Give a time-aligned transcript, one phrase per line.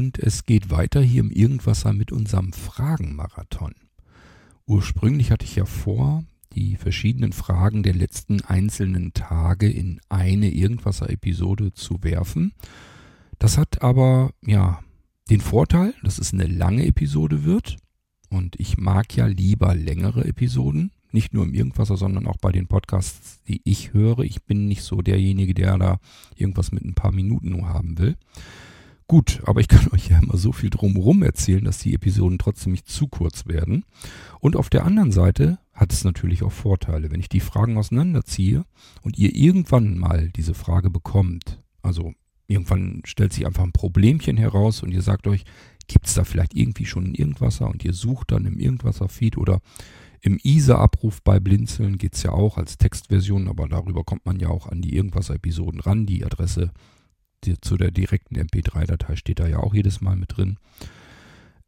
[0.00, 3.74] und es geht weiter hier im Irgendwasser mit unserem Fragenmarathon.
[4.64, 11.74] Ursprünglich hatte ich ja vor, die verschiedenen Fragen der letzten einzelnen Tage in eine Irgendwasser-Episode
[11.74, 12.54] zu werfen.
[13.38, 14.80] Das hat aber, ja,
[15.28, 17.76] den Vorteil, dass es eine lange Episode wird.
[18.30, 20.92] Und ich mag ja lieber längere Episoden.
[21.12, 24.20] Nicht nur im Irgendwasser, sondern auch bei den Podcasts, die ich höre.
[24.20, 25.98] Ich bin nicht so derjenige, der da
[26.36, 28.16] irgendwas mit ein paar Minuten nur haben will.
[29.10, 32.70] Gut, aber ich kann euch ja immer so viel drumherum erzählen, dass die Episoden trotzdem
[32.70, 33.84] nicht zu kurz werden.
[34.38, 37.10] Und auf der anderen Seite hat es natürlich auch Vorteile.
[37.10, 38.64] Wenn ich die Fragen auseinanderziehe
[39.02, 42.14] und ihr irgendwann mal diese Frage bekommt, also
[42.46, 45.42] irgendwann stellt sich einfach ein Problemchen heraus und ihr sagt euch,
[45.88, 49.58] gibt es da vielleicht irgendwie schon ein Irgendwasser und ihr sucht dann im Irgendwasser-Feed oder
[50.20, 54.50] im ISA-Abruf bei Blinzeln geht es ja auch als Textversion, aber darüber kommt man ja
[54.50, 56.06] auch an die Irgendwasser-Episoden ran.
[56.06, 56.70] Die Adresse
[57.44, 60.58] die, zu der direkten MP3-Datei steht da ja auch jedes Mal mit drin.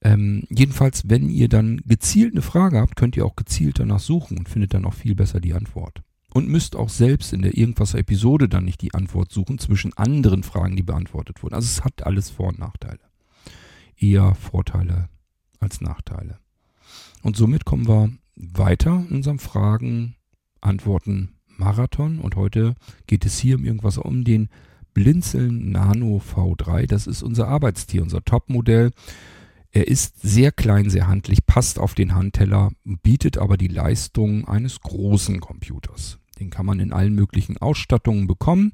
[0.04, 4.38] Ähm, jedenfalls, wenn ihr dann gezielt eine Frage habt, könnt ihr auch gezielt danach suchen
[4.38, 6.02] und findet dann auch viel besser die Antwort.
[6.34, 10.76] Und müsst auch selbst in der Irgendwas-Episode dann nicht die Antwort suchen zwischen anderen Fragen,
[10.76, 11.54] die beantwortet wurden.
[11.54, 13.00] Also es hat alles Vor- und Nachteile.
[13.96, 15.08] Eher Vorteile
[15.60, 16.38] als Nachteile.
[17.22, 20.16] Und somit kommen wir weiter in unserem Fragen,
[20.60, 22.18] Antworten, Marathon.
[22.18, 22.74] Und heute
[23.06, 24.48] geht es hier um irgendwas um den
[24.94, 26.86] Blinzeln Nano V3.
[26.86, 28.90] Das ist unser Arbeitstier, unser Topmodell.
[29.70, 34.80] Er ist sehr klein, sehr handlich, passt auf den Handteller, bietet aber die Leistung eines
[34.80, 36.18] großen Computers.
[36.38, 38.72] Den kann man in allen möglichen Ausstattungen bekommen.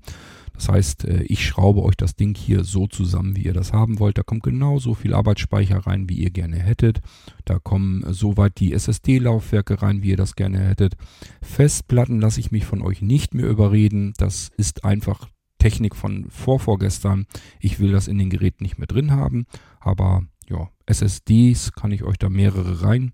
[0.55, 4.01] Das heißt, äh, ich schraube euch das Ding hier so zusammen, wie ihr das haben
[4.01, 4.19] wollt.
[4.19, 7.01] Da kommt genauso viel Arbeitsspeicher rein, wie ihr gerne hättet.
[7.45, 10.97] Da kommen soweit die SSD-Laufwerke rein, wie ihr das gerne hättet.
[11.43, 14.15] Festplatten lasse ich mich von euch nicht mehr überreden.
[14.17, 15.29] Das ist einfach
[15.59, 17.27] Technik von vorvorgestern.
[17.61, 19.47] Ich will das in den Geräten nicht mehr drin haben,
[19.81, 23.13] aber ja, SSDs kann ich euch da mehrere rein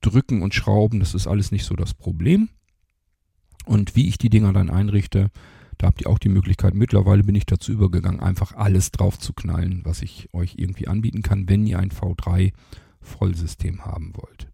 [0.00, 1.00] drücken und schrauben.
[1.00, 2.48] Das ist alles nicht so das Problem.
[3.66, 5.30] Und wie ich die Dinger dann einrichte,
[5.76, 6.74] da habt ihr auch die Möglichkeit.
[6.74, 11.22] Mittlerweile bin ich dazu übergegangen, einfach alles drauf zu knallen, was ich euch irgendwie anbieten
[11.22, 12.52] kann, wenn ihr ein V3
[13.00, 14.48] Vollsystem haben wollt.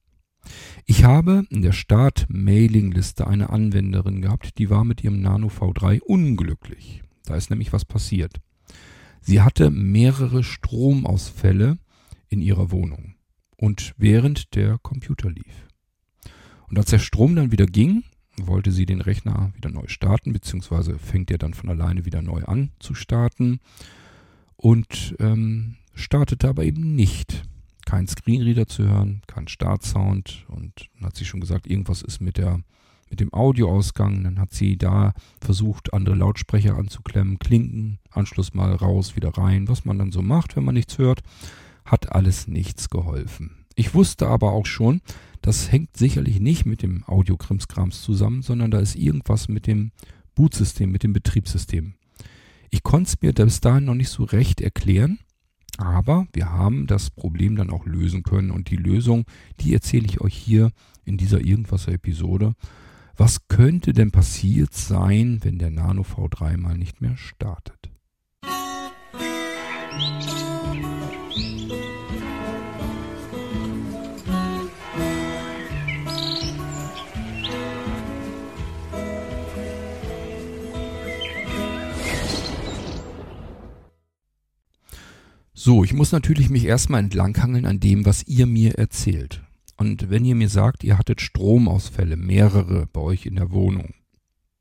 [0.86, 7.02] Ich habe in der Start-Mailing-Liste eine Anwenderin gehabt, die war mit ihrem Nano V3 unglücklich.
[7.24, 8.40] Da ist nämlich was passiert.
[9.20, 11.78] Sie hatte mehrere Stromausfälle
[12.28, 13.14] in ihrer Wohnung
[13.56, 15.68] und während der Computer lief.
[16.68, 18.04] Und als der Strom dann wieder ging,
[18.36, 22.42] wollte sie den Rechner wieder neu starten, beziehungsweise fängt er dann von alleine wieder neu
[22.44, 23.60] an zu starten
[24.56, 27.44] und ähm, startete aber eben nicht
[27.86, 32.36] kein Screenreader zu hören, kein Startsound und dann hat sie schon gesagt, irgendwas ist mit
[32.38, 32.60] der
[33.10, 34.24] mit dem Audioausgang.
[34.24, 39.84] Dann hat sie da versucht, andere Lautsprecher anzuklemmen, Klinken, Anschluss mal raus, wieder rein, was
[39.84, 41.22] man dann so macht, wenn man nichts hört.
[41.84, 43.64] Hat alles nichts geholfen.
[43.76, 45.00] Ich wusste aber auch schon,
[45.42, 49.92] das hängt sicherlich nicht mit dem Audiokrimskrams zusammen, sondern da ist irgendwas mit dem
[50.34, 51.94] Bootsystem, mit dem Betriebssystem.
[52.70, 55.18] Ich konnte es mir bis dahin noch nicht so recht erklären.
[55.78, 59.24] Aber wir haben das Problem dann auch lösen können und die Lösung,
[59.60, 60.70] die erzähle ich euch hier
[61.04, 62.54] in dieser Irgendwasser-Episode.
[63.16, 67.90] Was könnte denn passiert sein, wenn der Nano V3 mal nicht mehr startet?
[85.64, 89.42] So, ich muss natürlich mich erstmal entlanghangeln an dem, was ihr mir erzählt.
[89.78, 93.94] Und wenn ihr mir sagt, ihr hattet Stromausfälle, mehrere bei euch in der Wohnung,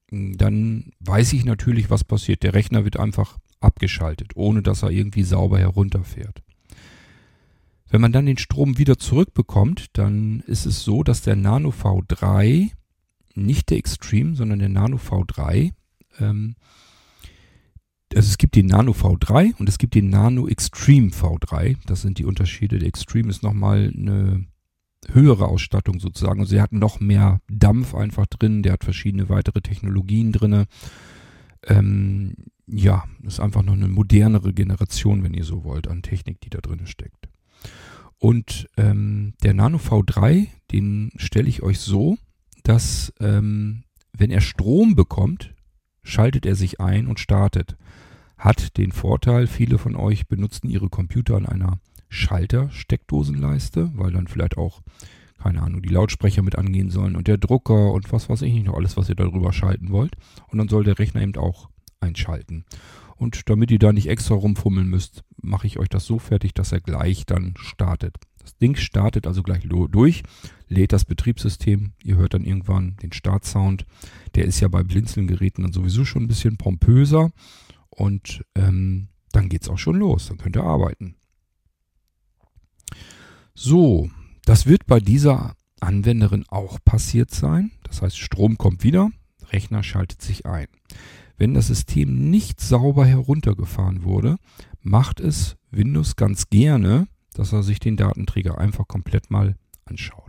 [0.10, 2.42] dann weiß ich natürlich, was passiert.
[2.44, 6.42] Der Rechner wird einfach abgeschaltet, ohne dass er irgendwie sauber herunterfährt.
[7.90, 12.72] Wenn man dann den Strom wieder zurückbekommt, dann ist es so, dass der Nano V3,
[13.36, 15.74] nicht der Extreme, sondern der Nano V3,
[16.22, 16.56] ähm,
[18.16, 21.78] also es gibt den Nano V3 und es gibt den Nano Extreme V3.
[21.86, 22.80] Das sind die Unterschiede.
[22.80, 24.46] Der Extreme ist nochmal eine
[25.12, 26.42] höhere Ausstattung sozusagen.
[26.42, 28.64] Also er hat noch mehr Dampf einfach drin.
[28.64, 30.66] Der hat verschiedene weitere Technologien drin.
[31.66, 32.36] Ähm,
[32.68, 36.60] ja, ist einfach noch eine modernere Generation, wenn ihr so wollt, an Technik, die da
[36.60, 37.30] drin steckt.
[38.18, 42.18] Und ähm, der Nano V3, den stelle ich euch so,
[42.64, 43.84] dass ähm,
[44.14, 45.54] wenn er Strom bekommt,
[46.04, 47.76] schaltet er sich ein und startet
[48.44, 51.80] hat den Vorteil, viele von euch benutzen ihre Computer an einer
[52.10, 54.82] Schalter-Steckdosenleiste, weil dann vielleicht auch,
[55.42, 58.66] keine Ahnung, die Lautsprecher mit angehen sollen und der Drucker und was weiß ich nicht
[58.66, 60.18] noch alles, was ihr darüber schalten wollt.
[60.48, 61.70] Und dann soll der Rechner eben auch
[62.02, 62.66] einschalten.
[63.16, 66.74] Und damit ihr da nicht extra rumfummeln müsst, mache ich euch das so fertig, dass
[66.74, 68.18] er gleich dann startet.
[68.40, 70.24] Das Ding startet also gleich durch,
[70.68, 71.94] lädt das Betriebssystem.
[72.04, 73.86] Ihr hört dann irgendwann den Startsound.
[74.36, 77.32] Der ist ja bei Blinzeln-Geräten dann sowieso schon ein bisschen pompöser.
[77.96, 80.28] Und ähm, dann geht's auch schon los.
[80.28, 81.16] Dann könnt ihr arbeiten.
[83.56, 84.10] So,
[84.46, 87.72] das wird bei dieser Anwenderin auch passiert sein.
[87.84, 89.12] Das heißt, Strom kommt wieder,
[89.52, 90.68] Rechner schaltet sich ein.
[91.38, 94.38] Wenn das System nicht sauber heruntergefahren wurde,
[94.82, 99.56] macht es Windows ganz gerne, dass er sich den Datenträger einfach komplett mal
[99.86, 100.23] anschaut.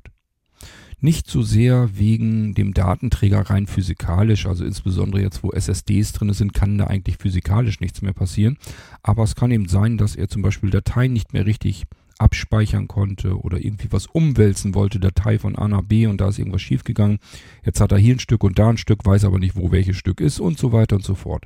[1.05, 6.55] Nicht so sehr wegen dem Datenträger rein physikalisch, also insbesondere jetzt, wo SSDs drin sind,
[6.55, 8.57] kann da eigentlich physikalisch nichts mehr passieren.
[9.03, 11.83] Aber es kann eben sein, dass er zum Beispiel Dateien nicht mehr richtig
[12.17, 16.39] abspeichern konnte oder irgendwie was umwälzen wollte, Datei von A nach B und da ist
[16.39, 17.19] irgendwas schiefgegangen.
[17.67, 19.99] Jetzt hat er hier ein Stück und da ein Stück, weiß aber nicht, wo welches
[19.99, 21.45] Stück ist und so weiter und so fort.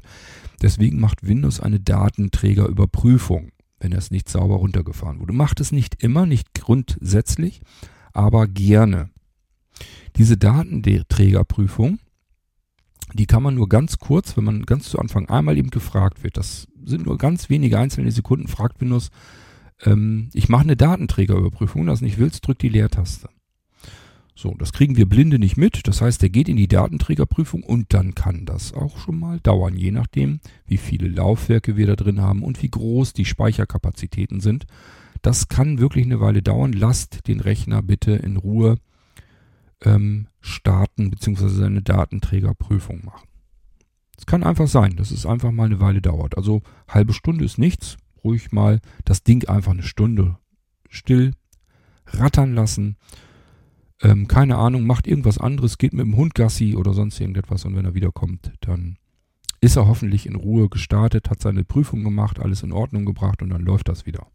[0.62, 3.50] Deswegen macht Windows eine Datenträgerüberprüfung,
[3.80, 5.32] wenn es nicht sauber runtergefahren wurde.
[5.32, 7.60] Macht es nicht immer, nicht grundsätzlich,
[8.12, 9.10] aber gerne.
[10.16, 11.98] Diese Datenträgerprüfung,
[13.14, 16.36] die kann man nur ganz kurz, wenn man ganz zu Anfang einmal eben gefragt wird,
[16.36, 19.10] das sind nur ganz wenige einzelne Sekunden, fragt Windows,
[19.84, 23.28] ähm, ich mache eine Datenträgerüberprüfung, das nicht willst, drück die Leertaste.
[24.34, 25.88] So, das kriegen wir Blinde nicht mit.
[25.88, 29.74] Das heißt, der geht in die Datenträgerprüfung und dann kann das auch schon mal dauern,
[29.74, 34.66] je nachdem, wie viele Laufwerke wir da drin haben und wie groß die Speicherkapazitäten sind.
[35.22, 36.72] Das kann wirklich eine Weile dauern.
[36.72, 38.78] Lasst den Rechner bitte in Ruhe
[39.84, 41.48] ähm, starten bzw.
[41.48, 43.28] seine Datenträgerprüfung machen.
[44.16, 46.36] Es kann einfach sein, dass es einfach mal eine Weile dauert.
[46.36, 50.36] Also halbe Stunde ist nichts ruhig mal das Ding einfach eine Stunde
[50.88, 51.32] still
[52.06, 52.96] rattern lassen.
[54.00, 57.74] Ähm, keine Ahnung, macht irgendwas anderes, geht mit dem Hund Gassi oder sonst irgendetwas und
[57.74, 58.98] wenn er wiederkommt, dann
[59.60, 63.50] ist er hoffentlich in Ruhe gestartet, hat seine Prüfung gemacht, alles in Ordnung gebracht und
[63.50, 64.28] dann läuft das wieder.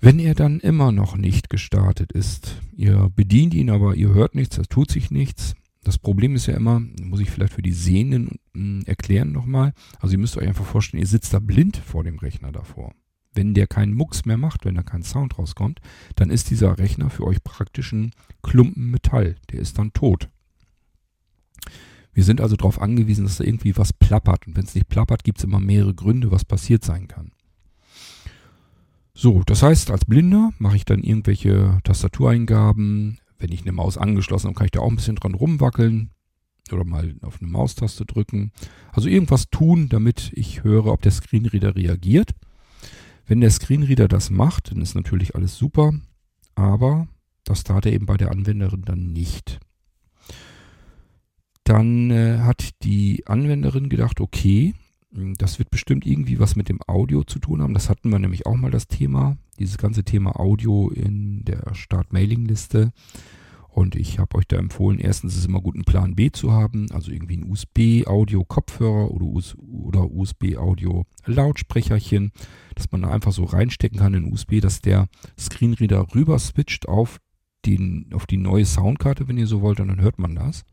[0.00, 4.58] Wenn er dann immer noch nicht gestartet ist, ihr bedient ihn, aber ihr hört nichts,
[4.58, 8.38] es tut sich nichts, das Problem ist ja immer, muss ich vielleicht für die Sehenden
[8.54, 9.72] hm, erklären nochmal.
[10.00, 12.94] Also ihr müsst euch einfach vorstellen, ihr sitzt da blind vor dem Rechner davor.
[13.32, 15.80] Wenn der keinen Mucks mehr macht, wenn da kein Sound rauskommt,
[16.16, 18.10] dann ist dieser Rechner für euch praktisch ein
[18.42, 19.36] Klumpen Metall.
[19.50, 20.28] Der ist dann tot.
[22.12, 24.46] Wir sind also darauf angewiesen, dass da irgendwie was plappert.
[24.46, 27.32] Und wenn es nicht plappert, gibt es immer mehrere Gründe, was passiert sein kann.
[29.20, 34.46] So, das heißt, als Blinder mache ich dann irgendwelche Tastatureingaben, wenn ich eine Maus angeschlossen
[34.46, 36.10] habe, kann ich da auch ein bisschen dran rumwackeln
[36.70, 38.52] oder mal auf eine Maustaste drücken.
[38.92, 42.30] Also irgendwas tun, damit ich höre, ob der Screenreader reagiert.
[43.26, 45.94] Wenn der Screenreader das macht, dann ist natürlich alles super,
[46.54, 47.08] aber
[47.42, 49.58] das tat er eben bei der Anwenderin dann nicht.
[51.64, 54.74] Dann äh, hat die Anwenderin gedacht, okay,
[55.10, 57.72] das wird bestimmt irgendwie was mit dem Audio zu tun haben.
[57.74, 62.92] Das hatten wir nämlich auch mal das Thema, dieses ganze Thema Audio in der Start-Mailing-Liste.
[63.68, 66.52] Und ich habe euch da empfohlen, erstens ist es immer gut, einen Plan B zu
[66.52, 72.32] haben, also irgendwie ein USB-Audio-Kopfhörer oder, US oder USB-Audio-Lautsprecherchen,
[72.74, 75.06] dass man da einfach so reinstecken kann in USB, dass der
[75.38, 77.18] Screenreader rüber switcht auf,
[77.66, 80.64] den, auf die neue Soundkarte, wenn ihr so wollt, und dann hört man das.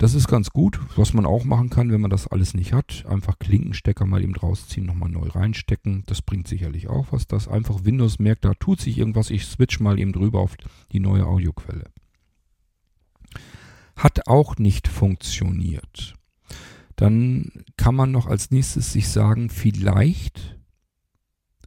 [0.00, 0.80] Das ist ganz gut.
[0.96, 4.34] Was man auch machen kann, wenn man das alles nicht hat, einfach Klinkenstecker mal eben
[4.34, 6.04] rausziehen, nochmal neu reinstecken.
[6.06, 7.26] Das bringt sicherlich auch was.
[7.26, 9.28] Das einfach Windows merkt, da tut sich irgendwas.
[9.28, 10.56] Ich switch mal eben drüber auf
[10.90, 11.90] die neue Audioquelle.
[13.94, 16.14] Hat auch nicht funktioniert.
[16.96, 20.58] Dann kann man noch als nächstes sich sagen, vielleicht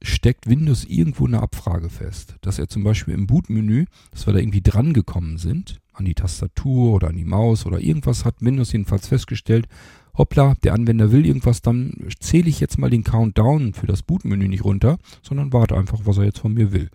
[0.03, 2.35] steckt Windows irgendwo eine Abfrage fest.
[2.41, 6.13] Dass er zum Beispiel im Bootmenü, dass wir da irgendwie dran gekommen sind, an die
[6.13, 9.67] Tastatur oder an die Maus oder irgendwas hat Windows jedenfalls festgestellt,
[10.15, 14.47] hoppla, der Anwender will irgendwas, dann zähle ich jetzt mal den Countdown für das Bootmenü
[14.47, 16.89] nicht runter, sondern warte einfach, was er jetzt von mir will.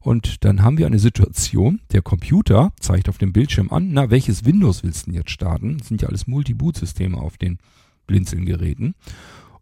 [0.00, 4.44] Und dann haben wir eine Situation, der Computer zeigt auf dem Bildschirm an, na, welches
[4.44, 5.78] Windows willst du denn jetzt starten?
[5.78, 7.58] Das sind ja alles Multi-Boot-Systeme auf den
[8.06, 8.94] Blinzeln-Geräten.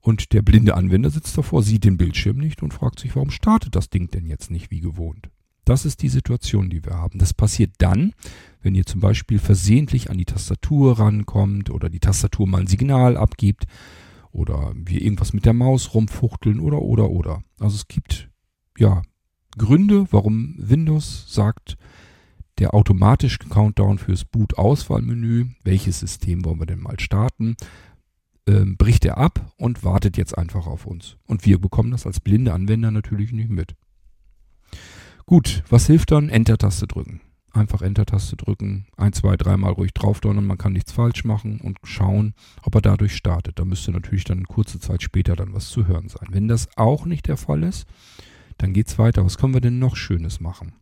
[0.02, 3.76] Und der blinde Anwender sitzt davor, sieht den Bildschirm nicht und fragt sich, warum startet
[3.76, 5.30] das Ding denn jetzt nicht wie gewohnt?
[5.64, 7.20] Das ist die Situation, die wir haben.
[7.20, 8.12] Das passiert dann,
[8.62, 13.16] wenn ihr zum Beispiel versehentlich an die Tastatur rankommt oder die Tastatur mal ein Signal
[13.16, 13.66] abgibt
[14.32, 17.44] oder wir irgendwas mit der Maus rumfuchteln oder oder oder.
[17.60, 18.28] Also es gibt
[18.76, 19.02] ja
[19.56, 21.76] Gründe, warum Windows sagt,
[22.58, 27.56] der automatische Countdown fürs Boot-Auswahlmenü, welches System wollen wir denn mal starten,
[28.46, 31.16] ähm, bricht er ab und wartet jetzt einfach auf uns.
[31.26, 33.74] Und wir bekommen das als blinde Anwender natürlich nicht mit.
[35.26, 36.28] Gut, was hilft dann?
[36.28, 37.20] Enter-Taste drücken.
[37.52, 42.34] einfach Enter-Taste drücken, ein, zwei, dreimal ruhig draufdonnern, man kann nichts falsch machen und schauen,
[42.62, 43.58] ob er dadurch startet.
[43.58, 46.28] Da müsste natürlich dann kurze Zeit später dann was zu hören sein.
[46.30, 47.86] Wenn das auch nicht der Fall ist,
[48.58, 49.24] dann geht's weiter.
[49.24, 50.72] Was können wir denn noch Schönes machen?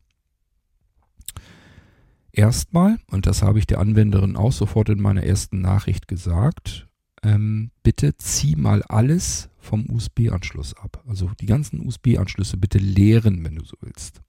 [2.33, 6.87] Erstmal, und das habe ich der Anwenderin auch sofort in meiner ersten Nachricht gesagt,
[7.23, 11.03] ähm, bitte zieh mal alles vom USB-Anschluss ab.
[11.07, 14.23] Also die ganzen USB-Anschlüsse bitte leeren, wenn du so willst.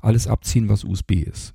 [0.00, 1.54] Alles abziehen, was USB ist.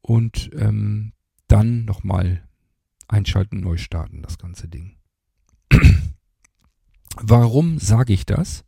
[0.00, 1.12] Und ähm,
[1.46, 2.42] dann nochmal
[3.06, 4.96] einschalten, neu starten, das ganze Ding.
[7.20, 8.64] Warum sage ich das?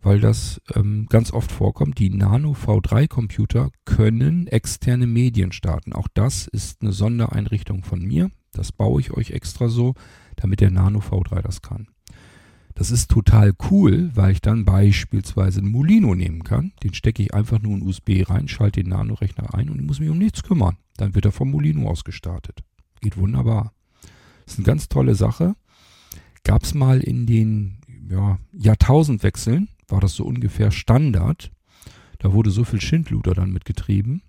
[0.00, 1.98] Weil das ähm, ganz oft vorkommt.
[1.98, 5.94] Die Nano V3 Computer können externe Medien starten.
[5.94, 8.30] Auch das ist eine Sondereinrichtung von mir.
[8.54, 9.94] Das baue ich euch extra so,
[10.36, 11.88] damit der Nano V3 das kann.
[12.74, 16.72] Das ist total cool, weil ich dann beispielsweise einen Molino nehmen kann.
[16.82, 20.10] Den stecke ich einfach nur in USB rein, schalte den Nano-Rechner ein und muss mich
[20.10, 20.76] um nichts kümmern.
[20.96, 22.64] Dann wird er vom Molino aus gestartet.
[23.00, 23.72] Geht wunderbar.
[24.44, 25.54] Das ist eine ganz tolle Sache.
[26.42, 27.78] Gab es mal in den
[28.10, 31.52] ja, Jahrtausendwechseln, war das so ungefähr Standard.
[32.18, 34.22] Da wurde so viel Schindluder dann mitgetrieben.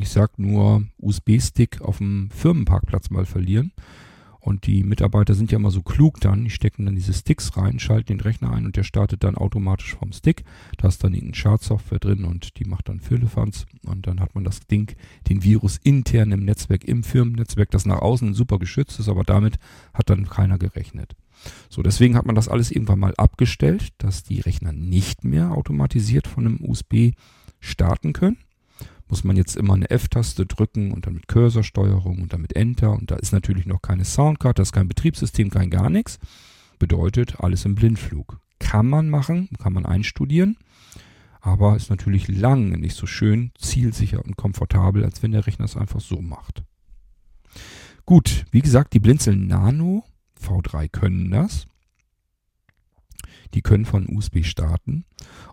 [0.00, 3.72] Ich sag nur USB-Stick auf dem Firmenparkplatz mal verlieren.
[4.40, 7.78] Und die Mitarbeiter sind ja immer so klug dann, die stecken dann diese Sticks rein,
[7.78, 10.44] schalten den Rechner ein und der startet dann automatisch vom Stick.
[10.76, 14.44] Da ist dann irgendeine Schadsoftware drin und die macht dann Firlefanz und dann hat man
[14.44, 14.94] das Ding,
[15.30, 19.58] den Virus intern im Netzwerk, im Firmennetzwerk, das nach außen super geschützt ist, aber damit
[19.94, 21.16] hat dann keiner gerechnet.
[21.70, 26.26] So, deswegen hat man das alles irgendwann mal abgestellt, dass die Rechner nicht mehr automatisiert
[26.26, 27.12] von einem USB
[27.60, 28.36] starten können
[29.08, 32.92] muss man jetzt immer eine F-Taste drücken und dann mit Cursorsteuerung und dann mit Enter.
[32.92, 36.18] Und da ist natürlich noch keine Soundcard, da ist kein Betriebssystem, kein gar nichts.
[36.78, 38.40] Bedeutet alles im Blindflug.
[38.58, 40.56] Kann man machen, kann man einstudieren,
[41.40, 45.76] aber ist natürlich lange nicht so schön, zielsicher und komfortabel, als wenn der Rechner es
[45.76, 46.62] einfach so macht.
[48.06, 50.04] Gut, wie gesagt, die Blinzeln Nano
[50.40, 51.66] V3 können das.
[53.54, 55.04] Die können von USB starten.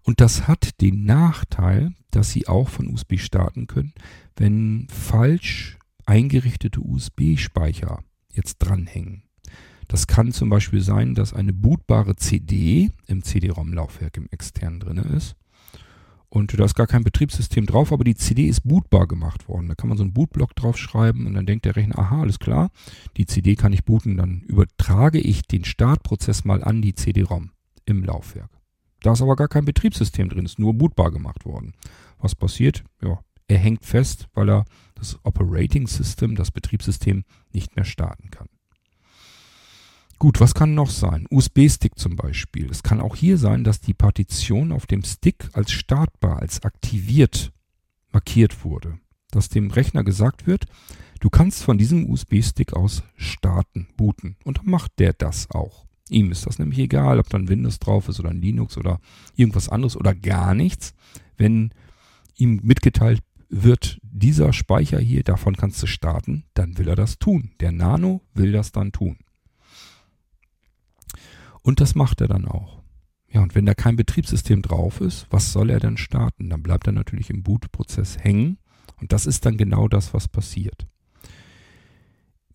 [0.04, 3.94] Und das hat den Nachteil, dass sie auch von USB starten können,
[4.36, 8.04] wenn falsch eingerichtete USB-Speicher
[8.34, 9.24] jetzt dranhängen.
[9.88, 15.36] Das kann zum Beispiel sein, dass eine bootbare CD im CD-ROM-Laufwerk im externen drin ist.
[16.30, 19.68] Und da ist gar kein Betriebssystem drauf, aber die CD ist bootbar gemacht worden.
[19.68, 22.72] Da kann man so einen Bootblock draufschreiben und dann denkt der Rechner, aha, alles klar,
[23.18, 24.16] die CD kann ich booten.
[24.16, 27.52] Dann übertrage ich den Startprozess mal an die CD-ROM
[27.86, 28.50] im Laufwerk.
[29.02, 31.74] Da ist aber gar kein Betriebssystem drin, ist nur bootbar gemacht worden.
[32.20, 32.84] Was passiert?
[33.02, 38.48] Ja, er hängt fest, weil er das Operating System, das Betriebssystem, nicht mehr starten kann.
[40.20, 41.26] Gut, was kann noch sein?
[41.32, 42.70] USB-Stick zum Beispiel.
[42.70, 47.52] Es kann auch hier sein, dass die Partition auf dem Stick als startbar, als aktiviert
[48.12, 49.00] markiert wurde.
[49.32, 50.66] Dass dem Rechner gesagt wird,
[51.22, 54.38] du kannst von diesem USB-Stick aus starten, booten.
[54.44, 55.88] Und dann macht der das auch.
[56.12, 59.00] Ihm ist das nämlich egal, ob dann Windows drauf ist oder ein Linux oder
[59.38, 60.94] irgendwas anderes oder gar nichts.
[61.38, 61.74] Wenn
[62.36, 67.52] ihm mitgeteilt wird, dieser Speicher hier, davon kannst du starten, dann will er das tun.
[67.62, 69.20] Der Nano will das dann tun.
[71.62, 72.82] Und das macht er dann auch.
[73.30, 76.50] Ja, und wenn da kein Betriebssystem drauf ist, was soll er denn starten?
[76.50, 78.58] Dann bleibt er natürlich im Bootprozess hängen.
[79.00, 80.88] Und das ist dann genau das, was passiert.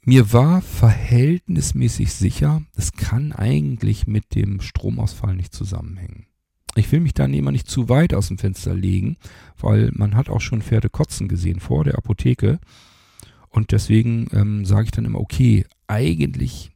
[0.09, 6.27] Mir war verhältnismäßig sicher, es kann eigentlich mit dem Stromausfall nicht zusammenhängen.
[6.77, 9.17] Ich will mich dann immer nicht zu weit aus dem Fenster legen,
[9.59, 12.61] weil man hat auch schon Pferde kotzen gesehen vor der Apotheke.
[13.49, 16.71] Und deswegen ähm, sage ich dann immer, okay, eigentlich,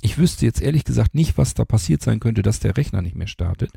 [0.00, 3.16] ich wüsste jetzt ehrlich gesagt nicht, was da passiert sein könnte, dass der Rechner nicht
[3.16, 3.72] mehr startet.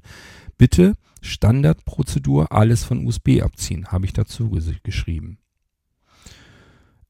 [0.60, 4.52] Bitte Standardprozedur, alles von USB abziehen, habe ich dazu
[4.84, 5.40] geschrieben.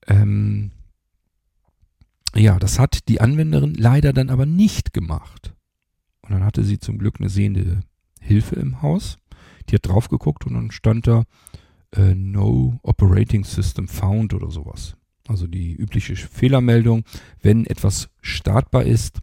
[0.07, 0.71] Ähm,
[2.35, 5.53] ja, das hat die Anwenderin leider dann aber nicht gemacht.
[6.21, 7.81] Und dann hatte sie zum Glück eine sehende
[8.19, 9.17] Hilfe im Haus.
[9.69, 11.23] Die hat drauf geguckt und dann stand da
[11.95, 14.95] äh, No Operating System Found oder sowas.
[15.27, 17.03] Also die übliche Fehlermeldung,
[17.41, 19.19] wenn etwas startbar ist,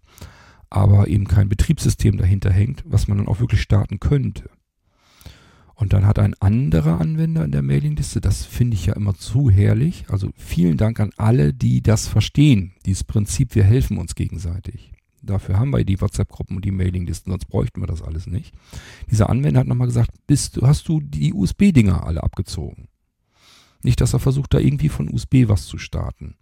[0.70, 4.50] aber eben kein Betriebssystem dahinter hängt, was man dann auch wirklich starten könnte.
[5.80, 9.48] Und dann hat ein anderer Anwender in der Mailingliste, das finde ich ja immer zu
[9.48, 10.04] herrlich.
[10.08, 12.74] Also vielen Dank an alle, die das verstehen.
[12.84, 14.92] Dieses Prinzip, wir helfen uns gegenseitig.
[15.22, 18.54] Dafür haben wir die WhatsApp-Gruppen und die Mailinglisten, sonst bräuchten wir das alles nicht.
[19.10, 22.88] Dieser Anwender hat nochmal gesagt, bist, hast du die USB-Dinger alle abgezogen?
[23.82, 26.36] Nicht, dass er versucht, da irgendwie von USB was zu starten.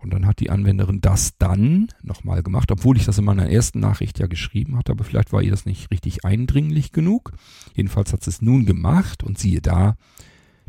[0.00, 3.80] Und dann hat die Anwenderin das dann nochmal gemacht, obwohl ich das in meiner ersten
[3.80, 7.32] Nachricht ja geschrieben hatte, aber vielleicht war ihr das nicht richtig eindringlich genug.
[7.74, 9.96] Jedenfalls hat sie es nun gemacht und siehe da,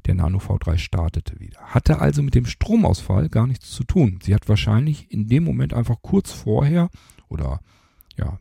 [0.06, 1.60] Der Nano V3 startete wieder.
[1.60, 4.20] Hatte also mit dem Stromausfall gar nichts zu tun.
[4.24, 6.90] Sie hat wahrscheinlich in dem Moment einfach kurz vorher
[7.28, 7.60] oder
[8.18, 8.40] ja,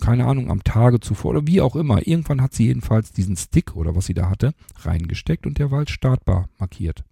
[0.00, 2.06] keine Ahnung, am Tage zuvor oder wie auch immer.
[2.06, 5.80] Irgendwann hat sie jedenfalls diesen Stick oder was sie da hatte, reingesteckt und der war
[5.80, 7.04] als startbar markiert.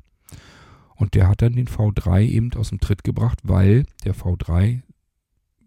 [0.96, 4.82] Und der hat dann den V3 eben aus dem Tritt gebracht, weil der V3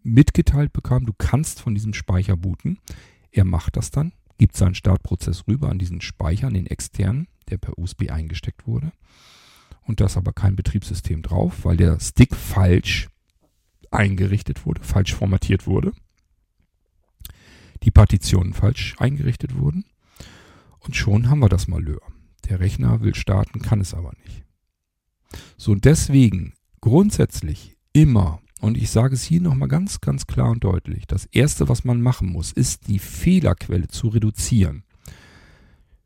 [0.03, 2.79] mitgeteilt bekam, du kannst von diesem Speicher booten.
[3.31, 7.57] Er macht das dann, gibt seinen Startprozess rüber an diesen Speicher, an den externen, der
[7.57, 8.91] per USB eingesteckt wurde.
[9.81, 13.09] Und da ist aber kein Betriebssystem drauf, weil der Stick falsch
[13.91, 15.93] eingerichtet wurde, falsch formatiert wurde.
[17.83, 19.85] Die Partitionen falsch eingerichtet wurden.
[20.79, 22.01] Und schon haben wir das Malheur.
[22.49, 24.46] Der Rechner will starten, kann es aber nicht.
[25.67, 30.63] So, und deswegen grundsätzlich immer, und ich sage es hier nochmal ganz, ganz klar und
[30.63, 34.83] deutlich, das Erste, was man machen muss, ist die Fehlerquelle zu reduzieren.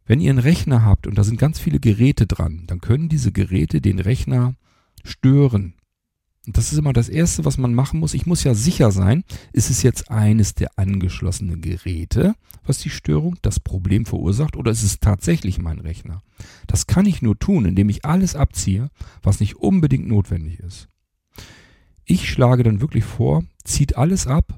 [0.03, 3.31] Wenn ihr einen Rechner habt und da sind ganz viele Geräte dran, dann können diese
[3.31, 4.55] Geräte den Rechner
[5.03, 5.75] stören.
[6.47, 8.15] Das ist immer das Erste, was man machen muss.
[8.15, 12.33] Ich muss ja sicher sein, ist es jetzt eines der angeschlossenen Geräte,
[12.65, 16.23] was die Störung, das Problem verursacht, oder ist es tatsächlich mein Rechner?
[16.65, 18.89] Das kann ich nur tun, indem ich alles abziehe,
[19.21, 20.87] was nicht unbedingt notwendig ist.
[22.05, 24.57] Ich schlage dann wirklich vor, zieht alles ab,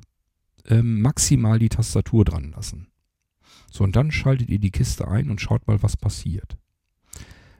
[0.65, 2.87] ähm, maximal die Tastatur dran lassen.
[3.69, 6.57] So, und dann schaltet ihr die Kiste ein und schaut mal, was passiert.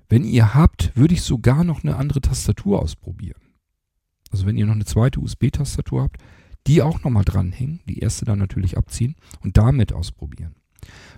[0.08, 3.43] Wenn ihr habt, würde ich sogar noch eine andere Tastatur ausprobieren.
[4.34, 6.18] Also wenn ihr noch eine zweite USB-Tastatur habt,
[6.66, 10.56] die auch nochmal dranhängen, die erste dann natürlich abziehen und damit ausprobieren.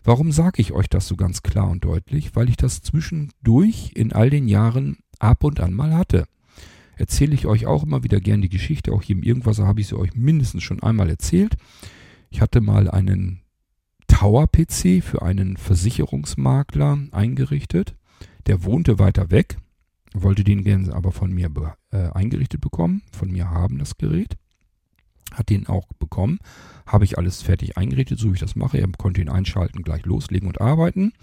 [0.04, 2.36] Warum sage ich euch das so ganz klar und deutlich?
[2.36, 6.26] Weil ich das zwischendurch in all den Jahren ab und an mal hatte.
[6.98, 8.92] Erzähle ich euch auch immer wieder gern die Geschichte.
[8.92, 11.56] Auch hier im Irgendwasser habe ich sie euch mindestens schon einmal erzählt.
[12.30, 13.42] Ich hatte mal einen
[14.08, 17.96] Tower-PC für einen Versicherungsmakler eingerichtet.
[18.48, 19.58] Der wohnte weiter weg
[20.24, 21.50] wollte den gerne aber von mir
[21.92, 24.38] äh, eingerichtet bekommen, von mir haben das Gerät.
[25.34, 26.40] Hat den auch bekommen.
[26.86, 28.78] Habe ich alles fertig eingerichtet, so wie ich das mache.
[28.78, 31.14] Er konnte ihn einschalten, gleich loslegen und arbeiten.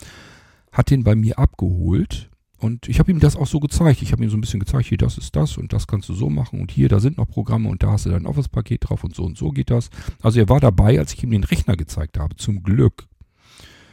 [0.72, 2.28] Hat den bei mir abgeholt.
[2.58, 4.02] Und ich habe ihm das auch so gezeigt.
[4.02, 6.14] Ich habe ihm so ein bisschen gezeigt, hier, das ist das und das kannst du
[6.14, 6.60] so machen.
[6.60, 9.24] Und hier, da sind noch Programme und da hast du dein Office-Paket drauf und so
[9.24, 9.90] und so geht das.
[10.20, 12.36] Also er war dabei, als ich ihm den Rechner gezeigt habe.
[12.36, 13.08] Zum Glück.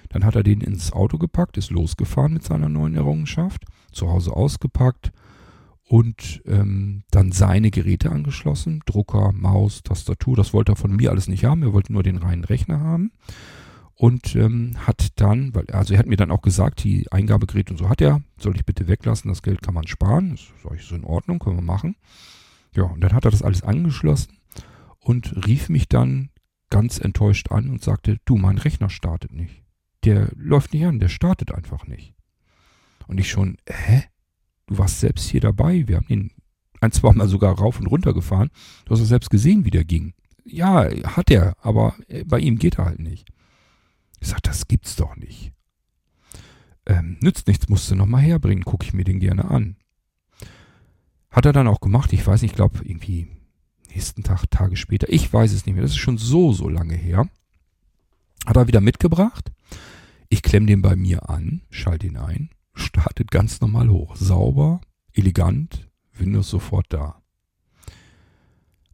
[0.10, 4.34] Dann hat er den ins Auto gepackt, ist losgefahren mit seiner neuen Errungenschaft, zu Hause
[4.34, 5.12] ausgepackt
[5.84, 8.82] und ähm, dann seine Geräte angeschlossen.
[8.86, 12.18] Drucker, Maus, Tastatur, das wollte er von mir alles nicht haben, er wollte nur den
[12.18, 13.12] reinen Rechner haben.
[13.94, 17.78] Und ähm, hat dann, weil, also er hat mir dann auch gesagt, die Eingabegeräte und
[17.78, 20.96] so hat er, soll ich bitte weglassen, das Geld kann man sparen, das ist so
[20.96, 21.96] in Ordnung, können wir machen.
[22.74, 24.38] Ja, und dann hat er das alles angeschlossen
[25.00, 26.30] und rief mich dann
[26.70, 29.64] ganz enttäuscht an und sagte, du, mein Rechner startet nicht
[30.04, 32.14] der läuft nicht an, der startet einfach nicht.
[33.08, 34.04] Und ich schon, hä?
[34.68, 35.88] Du warst selbst hier dabei.
[35.88, 36.32] Wir haben ihn
[36.80, 38.52] ein, zwei Mal sogar rauf und runter gefahren.
[38.86, 40.14] Du hast es selbst gesehen, wie der ging.
[40.46, 43.30] Ja, hat er, aber äh, bei ihm geht er halt nicht.
[44.20, 45.52] Ich sag, das gibt's doch nicht.
[46.86, 49.76] Ähm, nützt nichts, musst du nochmal herbringen, gucke ich mir den gerne an.
[51.30, 53.28] Hat er dann auch gemacht, ich weiß nicht, ich glaube irgendwie
[53.90, 56.96] nächsten Tag, Tage später, ich weiß es nicht mehr, das ist schon so, so lange
[56.96, 57.28] her.
[58.46, 59.52] Hat er wieder mitgebracht.
[60.30, 64.16] Ich klemme den bei mir an, schalte ihn ein, startet ganz normal hoch.
[64.16, 64.80] Sauber,
[65.12, 67.22] elegant, Windows sofort da.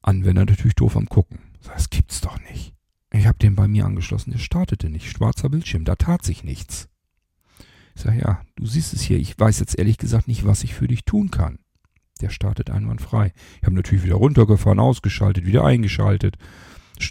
[0.02, 1.40] Anwender natürlich doof am Gucken.
[1.62, 2.74] Das gibt's doch nicht.
[3.12, 5.10] Ich habe den bei mir angeschlossen, der startete nicht.
[5.10, 6.88] Schwarzer Bildschirm, da tat sich nichts.
[7.96, 10.74] Ich sage, ja, du siehst es hier, ich weiß jetzt ehrlich gesagt nicht, was ich
[10.74, 11.60] für dich tun kann.
[12.22, 13.34] Der startet einwandfrei.
[13.58, 16.38] Ich habe natürlich wieder runtergefahren, ausgeschaltet, wieder eingeschaltet,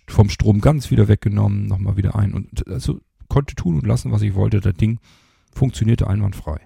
[0.08, 4.22] vom Strom ganz wieder weggenommen, nochmal wieder ein und also konnte tun und lassen, was
[4.22, 4.60] ich wollte.
[4.60, 4.98] Das Ding
[5.52, 6.60] funktionierte einwandfrei.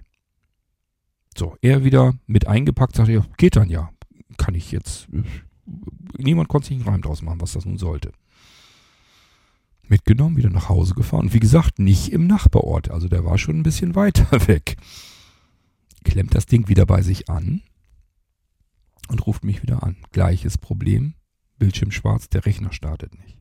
[1.37, 3.91] So, er wieder mit eingepackt, sagte, ja, geht dann ja.
[4.37, 5.09] Kann ich jetzt.
[6.17, 8.13] Niemand konnte sich einen Reim draus machen, was das nun sollte.
[9.87, 11.27] Mitgenommen, wieder nach Hause gefahren.
[11.27, 12.91] Und wie gesagt, nicht im Nachbarort.
[12.91, 14.77] Also der war schon ein bisschen weiter weg.
[16.05, 17.63] Klemmt das Ding wieder bei sich an
[19.09, 19.97] und ruft mich wieder an.
[20.13, 21.15] Gleiches Problem.
[21.59, 23.39] Bildschirm schwarz, der Rechner startet nicht.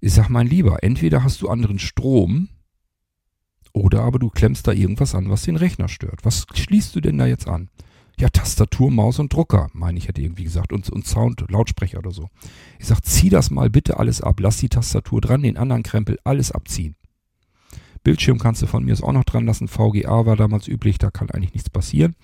[0.00, 2.48] Ich sag mein Lieber, entweder hast du anderen Strom
[3.72, 6.24] oder aber du klemmst da irgendwas an, was den Rechner stört.
[6.24, 7.68] Was schließt du denn da jetzt an?
[8.18, 10.72] Ja, Tastatur, Maus und Drucker, meine ich, hätte irgendwie gesagt.
[10.72, 12.28] Und, und Sound, Lautsprecher oder so.
[12.78, 14.40] Ich sag, zieh das mal bitte alles ab.
[14.40, 16.96] Lass die Tastatur dran, den anderen Krempel, alles abziehen.
[18.02, 19.68] Bildschirm kannst du von mir auch noch dran lassen.
[19.68, 22.16] VGA war damals üblich, da kann eigentlich nichts passieren.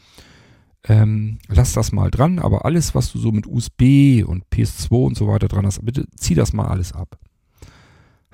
[0.86, 5.16] Ähm, lass das mal dran, aber alles, was du so mit USB und PS2 und
[5.16, 7.18] so weiter dran hast, bitte zieh das mal alles ab.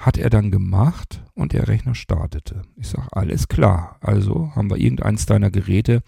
[0.01, 2.63] Hat er dann gemacht und der Rechner startete.
[2.77, 3.99] Ich sage, alles klar.
[4.01, 6.03] Also haben wir irgendeins deiner Geräte,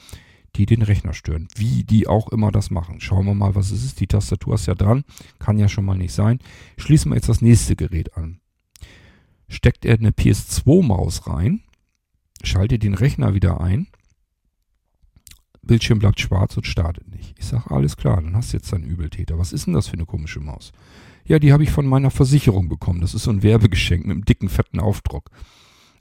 [0.56, 1.46] die den Rechner stören.
[1.56, 3.02] Wie die auch immer das machen.
[3.02, 4.00] Schauen wir mal, was es ist.
[4.00, 5.04] Die Tastatur ist ja dran.
[5.38, 6.38] Kann ja schon mal nicht sein.
[6.78, 8.40] Schließen wir jetzt das nächste Gerät an.
[9.48, 11.60] Steckt er eine PS2-Maus rein,
[12.42, 13.88] schaltet den Rechner wieder ein.
[15.60, 17.34] Bildschirm bleibt schwarz und startet nicht.
[17.38, 19.38] Ich sage, alles klar, dann hast du jetzt einen Übeltäter.
[19.38, 20.72] Was ist denn das für eine komische Maus?
[21.24, 23.00] Ja, die habe ich von meiner Versicherung bekommen.
[23.00, 25.30] Das ist so ein Werbegeschenk mit einem dicken, fetten Aufdruck.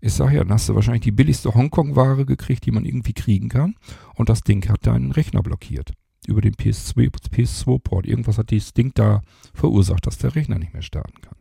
[0.01, 3.49] Ich sage ja, dann hast du wahrscheinlich die billigste Hongkong-Ware gekriegt, die man irgendwie kriegen
[3.49, 3.75] kann.
[4.15, 5.91] Und das Ding hat deinen Rechner blockiert.
[6.27, 7.31] Über den PS2-Port.
[7.31, 9.21] PS2 Irgendwas hat dieses Ding da
[9.53, 11.35] verursacht, dass der Rechner nicht mehr starten kann.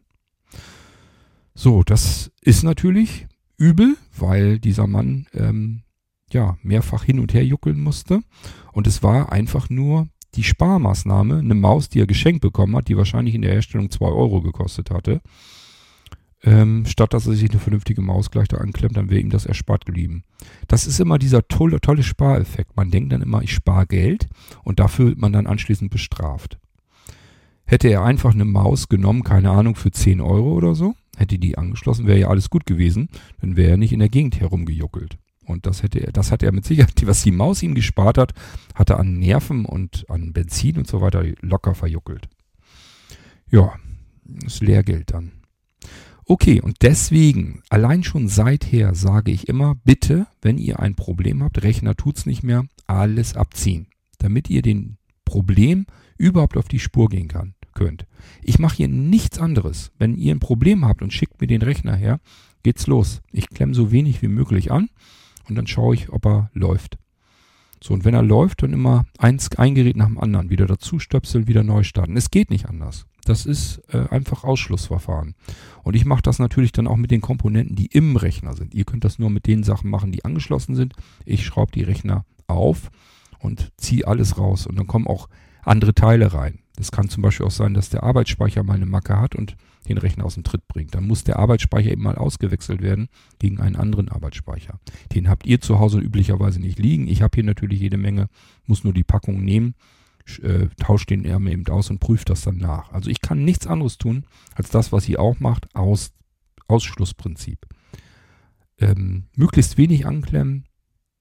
[1.55, 5.83] So, das ist natürlich übel, weil dieser Mann ähm,
[6.33, 8.23] ja mehrfach hin und her juckeln musste.
[8.73, 12.97] Und es war einfach nur die Sparmaßnahme, eine Maus, die er geschenkt bekommen hat, die
[12.97, 15.21] wahrscheinlich in der Herstellung 2 Euro gekostet hatte,
[16.43, 19.47] ähm, statt dass er sich eine vernünftige Maus gleich da anklemmt, dann wäre ihm das
[19.47, 20.25] erspart geblieben.
[20.69, 22.77] Das ist immer dieser tolle, tolle Spareffekt.
[22.77, 24.29] Man denkt dann immer, ich spare Geld
[24.64, 26.59] und dafür wird man dann anschließend bestraft.
[27.66, 31.59] Hätte er einfach eine Maus genommen, keine Ahnung, für 10 Euro oder so, hätte die
[31.59, 33.09] angeschlossen, wäre ja alles gut gewesen,
[33.40, 35.19] dann wäre er nicht in der Gegend herumgejuckelt.
[35.50, 38.32] Und das hätte er, das hat er mit Sicherheit, was die Maus ihm gespart hat,
[38.74, 42.28] hat er an Nerven und an Benzin und so weiter locker verjuckelt.
[43.50, 43.74] Ja,
[44.24, 45.32] das Lehrgeld dann.
[46.24, 51.62] Okay, und deswegen, allein schon seither sage ich immer, bitte, wenn ihr ein Problem habt,
[51.64, 55.86] Rechner tut's nicht mehr, alles abziehen, damit ihr den Problem
[56.18, 58.06] überhaupt auf die Spur gehen kann, könnt.
[58.42, 59.90] Ich mache hier nichts anderes.
[59.98, 62.20] Wenn ihr ein Problem habt und schickt mir den Rechner her,
[62.62, 63.22] geht's los.
[63.32, 64.88] Ich klemme so wenig wie möglich an
[65.48, 66.98] und dann schaue ich, ob er läuft.
[67.83, 70.50] So, und wenn er läuft, dann immer eins, ein Gerät nach dem anderen.
[70.50, 72.16] Wieder dazu stöpseln, wieder neu starten.
[72.16, 73.07] Es geht nicht anders.
[73.24, 75.35] Das ist äh, einfach Ausschlussverfahren.
[75.83, 78.74] Und ich mache das natürlich dann auch mit den Komponenten, die im Rechner sind.
[78.74, 80.94] Ihr könnt das nur mit den Sachen machen, die angeschlossen sind.
[81.24, 82.90] Ich schraube die Rechner auf
[83.38, 84.66] und ziehe alles raus.
[84.66, 85.29] Und dann kommen auch
[85.64, 86.59] andere Teile rein.
[86.81, 89.57] Es kann zum Beispiel auch sein, dass der Arbeitsspeicher mal eine Macke hat und
[89.88, 90.95] den Rechner aus dem Tritt bringt.
[90.95, 94.81] Dann muss der Arbeitsspeicher eben mal ausgewechselt werden gegen einen anderen Arbeitsspeicher.
[95.14, 97.07] Den habt ihr zu Hause üblicherweise nicht liegen.
[97.07, 98.29] Ich habe hier natürlich jede Menge,
[98.66, 99.75] muss nur die Packung nehmen,
[100.43, 102.93] äh, tauscht den Ärmel eben aus und prüft das dann nach.
[102.93, 106.12] Also ich kann nichts anderes tun, als das, was ihr auch macht, aus,
[106.66, 107.66] Ausschlussprinzip.
[108.79, 110.64] Ähm, möglichst wenig anklemmen,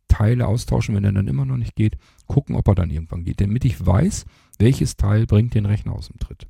[0.08, 3.41] Teile austauschen, wenn er dann immer noch nicht geht, gucken, ob er dann irgendwann geht,
[3.41, 4.26] damit ich weiß,
[4.60, 6.45] welches Teil bringt den Rechner aus dem Tritt.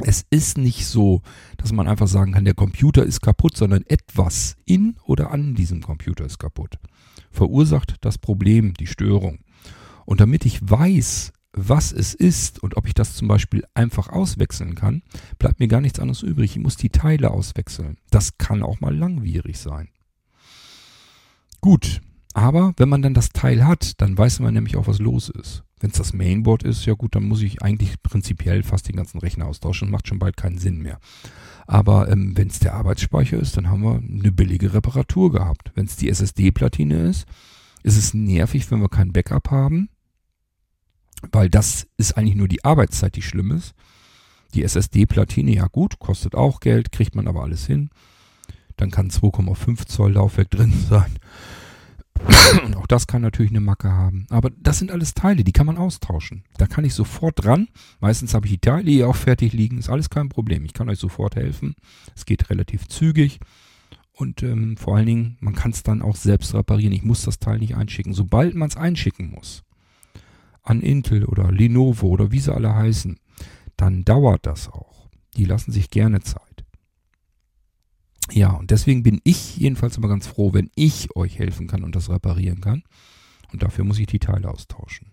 [0.00, 1.22] Es ist nicht so,
[1.56, 5.82] dass man einfach sagen kann, der Computer ist kaputt, sondern etwas in oder an diesem
[5.82, 6.78] Computer ist kaputt.
[7.30, 9.38] Verursacht das Problem, die Störung.
[10.04, 14.74] Und damit ich weiß, was es ist und ob ich das zum Beispiel einfach auswechseln
[14.74, 15.02] kann,
[15.38, 16.56] bleibt mir gar nichts anderes übrig.
[16.56, 17.96] Ich muss die Teile auswechseln.
[18.10, 19.88] Das kann auch mal langwierig sein.
[21.60, 22.00] Gut,
[22.34, 25.62] aber wenn man dann das Teil hat, dann weiß man nämlich auch, was los ist.
[25.84, 29.18] Wenn es das Mainboard ist, ja gut, dann muss ich eigentlich prinzipiell fast den ganzen
[29.18, 29.90] Rechner austauschen.
[29.90, 30.98] Macht schon bald keinen Sinn mehr.
[31.66, 35.72] Aber ähm, wenn es der Arbeitsspeicher ist, dann haben wir eine billige Reparatur gehabt.
[35.74, 37.26] Wenn es die SSD-Platine ist,
[37.82, 39.90] ist es nervig, wenn wir kein Backup haben.
[41.30, 43.74] Weil das ist eigentlich nur die Arbeitszeit, die schlimm ist.
[44.54, 47.90] Die SSD-Platine, ja gut, kostet auch Geld, kriegt man aber alles hin.
[48.76, 51.18] Dann kann 2,5 Zoll Laufwerk drin sein.
[52.64, 54.26] Und auch das kann natürlich eine Macke haben.
[54.30, 56.44] Aber das sind alles Teile, die kann man austauschen.
[56.56, 57.68] Da kann ich sofort dran.
[58.00, 59.78] Meistens habe ich die Teile hier auch fertig liegen.
[59.78, 60.64] Ist alles kein Problem.
[60.64, 61.74] Ich kann euch sofort helfen.
[62.14, 63.40] Es geht relativ zügig.
[64.12, 66.92] Und ähm, vor allen Dingen, man kann es dann auch selbst reparieren.
[66.92, 68.12] Ich muss das Teil nicht einschicken.
[68.12, 69.64] Sobald man es einschicken muss,
[70.62, 73.18] an Intel oder Lenovo oder wie sie alle heißen,
[73.76, 75.08] dann dauert das auch.
[75.36, 76.53] Die lassen sich gerne Zeit.
[78.30, 81.94] Ja, und deswegen bin ich jedenfalls immer ganz froh, wenn ich euch helfen kann und
[81.94, 82.82] das reparieren kann.
[83.52, 85.12] Und dafür muss ich die Teile austauschen.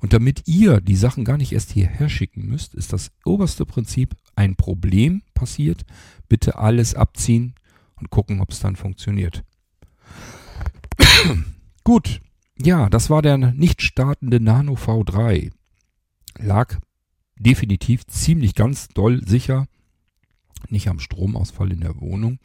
[0.00, 4.16] Und damit ihr die Sachen gar nicht erst hierher schicken müsst, ist das oberste Prinzip,
[4.34, 5.84] ein Problem passiert,
[6.28, 7.54] bitte alles abziehen
[7.96, 9.44] und gucken, ob es dann funktioniert.
[11.84, 12.20] Gut,
[12.60, 15.52] ja, das war der nicht startende Nano V3.
[16.38, 16.78] Lag
[17.36, 19.66] definitiv ziemlich ganz doll sicher
[20.70, 22.38] nicht am Stromausfall in der Wohnung.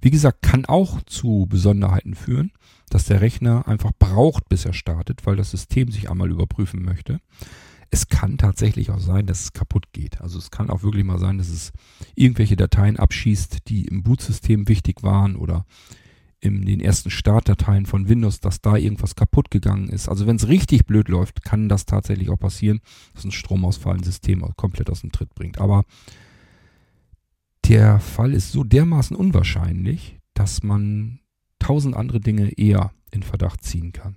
[0.00, 2.52] Wie gesagt, kann auch zu Besonderheiten führen,
[2.90, 7.20] dass der Rechner einfach braucht, bis er startet, weil das System sich einmal überprüfen möchte.
[7.90, 10.20] Es kann tatsächlich auch sein, dass es kaputt geht.
[10.20, 11.72] Also es kann auch wirklich mal sein, dass es
[12.14, 15.66] irgendwelche Dateien abschießt, die im Bootsystem wichtig waren oder
[16.42, 20.08] in den ersten Startdateien von Windows, dass da irgendwas kaputt gegangen ist.
[20.08, 22.80] Also wenn es richtig blöd läuft, kann das tatsächlich auch passieren,
[23.14, 25.58] dass ein Stromausfall ein System komplett aus dem Tritt bringt.
[25.58, 25.84] Aber
[27.68, 31.20] der Fall ist so dermaßen unwahrscheinlich, dass man
[31.58, 34.16] tausend andere Dinge eher in Verdacht ziehen kann.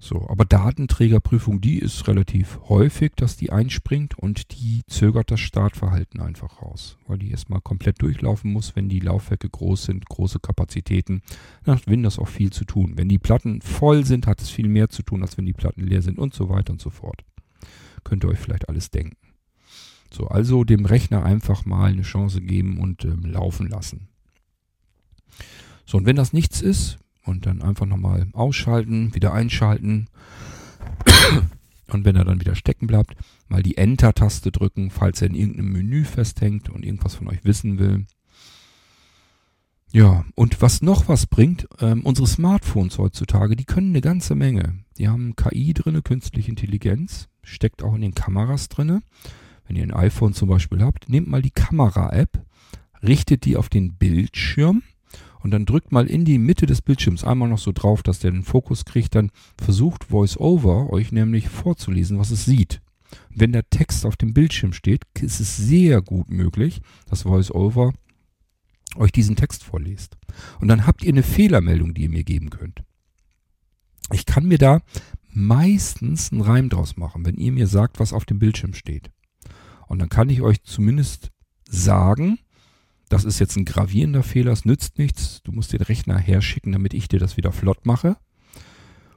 [0.00, 6.20] So, aber Datenträgerprüfung, die ist relativ häufig, dass die einspringt und die zögert das Startverhalten
[6.20, 11.22] einfach raus, weil die erstmal komplett durchlaufen muss, wenn die Laufwerke groß sind, große Kapazitäten,
[11.64, 12.92] dann hat Windows auch viel zu tun.
[12.94, 15.82] Wenn die Platten voll sind, hat es viel mehr zu tun, als wenn die Platten
[15.82, 17.24] leer sind und so weiter und so fort.
[18.04, 19.27] Könnt ihr euch vielleicht alles denken.
[20.10, 24.08] So, also dem Rechner einfach mal eine Chance geben und ähm, laufen lassen.
[25.84, 30.08] So, und wenn das nichts ist, und dann einfach nochmal ausschalten, wieder einschalten.
[31.90, 33.16] Und wenn er dann wieder stecken bleibt,
[33.48, 37.78] mal die Enter-Taste drücken, falls er in irgendeinem Menü festhängt und irgendwas von euch wissen
[37.78, 38.04] will.
[39.90, 44.80] Ja, und was noch was bringt, ähm, unsere Smartphones heutzutage, die können eine ganze Menge.
[44.98, 49.02] Die haben KI drinne, künstliche Intelligenz, steckt auch in den Kameras drinne.
[49.68, 52.42] Wenn ihr ein iPhone zum Beispiel habt, nehmt mal die Kamera-App,
[53.02, 54.82] richtet die auf den Bildschirm
[55.40, 58.30] und dann drückt mal in die Mitte des Bildschirms einmal noch so drauf, dass der
[58.30, 62.80] den Fokus kriegt, dann versucht VoiceOver euch nämlich vorzulesen, was es sieht.
[63.30, 67.92] Wenn der Text auf dem Bildschirm steht, ist es sehr gut möglich, dass VoiceOver
[68.96, 70.16] euch diesen Text vorliest.
[70.60, 72.82] Und dann habt ihr eine Fehlermeldung, die ihr mir geben könnt.
[74.12, 74.80] Ich kann mir da
[75.30, 79.10] meistens einen Reim draus machen, wenn ihr mir sagt, was auf dem Bildschirm steht.
[79.88, 81.30] Und dann kann ich euch zumindest
[81.68, 82.38] sagen,
[83.08, 85.42] das ist jetzt ein gravierender Fehler, es nützt nichts.
[85.42, 88.16] Du musst den Rechner herschicken, damit ich dir das wieder flott mache.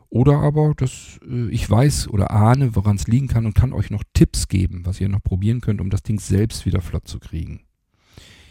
[0.09, 3.89] Oder aber, dass äh, ich weiß oder ahne, woran es liegen kann und kann euch
[3.91, 7.19] noch Tipps geben, was ihr noch probieren könnt, um das Ding selbst wieder flott zu
[7.19, 7.61] kriegen.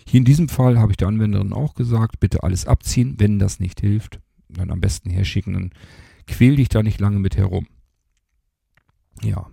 [0.07, 3.61] Hier in diesem Fall habe ich der Anwenderin auch gesagt, bitte alles abziehen, wenn das
[3.61, 5.71] nicht hilft, dann am besten herschicken, dann
[6.27, 7.67] quäl dich da nicht lange mit herum.
[9.23, 9.51] Ja,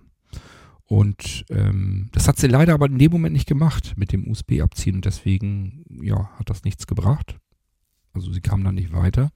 [0.88, 4.62] und ähm, das hat sie leider aber in dem Moment nicht gemacht mit dem USB
[4.62, 7.36] abziehen und deswegen ja, hat das nichts gebracht.
[8.14, 9.30] Also sie kam dann nicht weiter.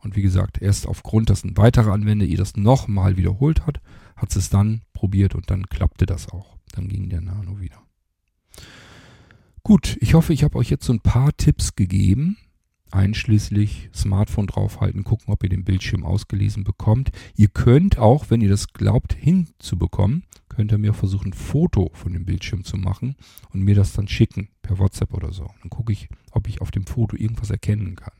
[0.00, 3.80] Und wie gesagt, erst aufgrund, dass ein weiterer Anwender ihr das nochmal wiederholt hat,
[4.16, 6.56] hat sie es dann probiert und dann klappte das auch.
[6.72, 7.80] Dann ging der Nano wieder.
[9.62, 12.38] Gut, ich hoffe, ich habe euch jetzt so ein paar Tipps gegeben,
[12.90, 17.10] einschließlich Smartphone draufhalten, gucken, ob ihr den Bildschirm ausgelesen bekommt.
[17.36, 20.24] Ihr könnt auch, wenn ihr das glaubt, hinzubekommen,
[20.58, 23.14] könnt ihr mir versuchen, ein Foto von dem Bildschirm zu machen
[23.50, 25.48] und mir das dann schicken per WhatsApp oder so.
[25.62, 28.12] Dann gucke ich, ob ich auf dem Foto irgendwas erkennen kann.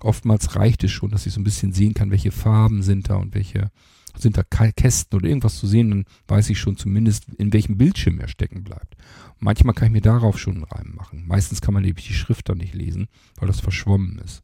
[0.00, 3.16] Oftmals reicht es schon, dass ich so ein bisschen sehen kann, welche Farben sind da
[3.16, 3.70] und welche
[4.16, 8.18] sind da Kästen oder irgendwas zu sehen, dann weiß ich schon zumindest, in welchem Bildschirm
[8.18, 8.96] er stecken bleibt.
[9.38, 11.26] Manchmal kann ich mir darauf schon einen Reim machen.
[11.26, 14.42] Meistens kann man nämlich die Schrift dann nicht lesen, weil das verschwommen ist.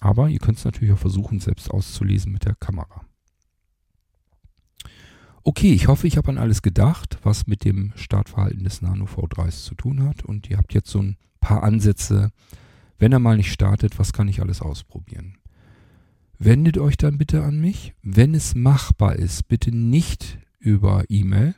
[0.00, 3.04] Aber ihr könnt es natürlich auch versuchen, selbst auszulesen mit der Kamera.
[5.46, 9.64] Okay, ich hoffe, ich habe an alles gedacht, was mit dem Startverhalten des Nano V3s
[9.64, 10.24] zu tun hat.
[10.24, 12.30] Und ihr habt jetzt so ein paar Ansätze.
[12.98, 15.36] Wenn er mal nicht startet, was kann ich alles ausprobieren?
[16.38, 17.92] Wendet euch dann bitte an mich.
[18.02, 21.54] Wenn es machbar ist, bitte nicht über E-Mail,